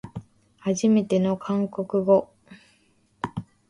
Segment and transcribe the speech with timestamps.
[0.57, 2.33] はじめての韓国語